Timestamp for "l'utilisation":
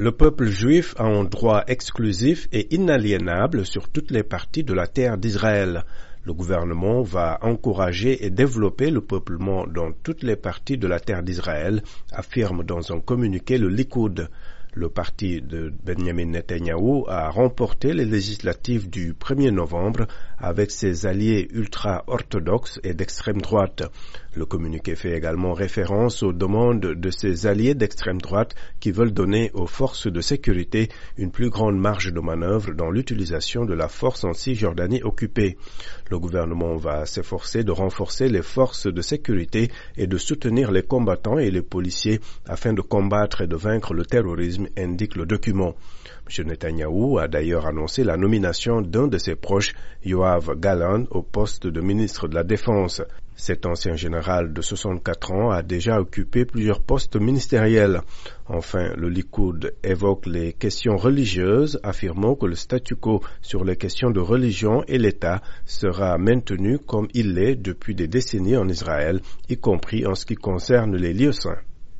32.92-33.64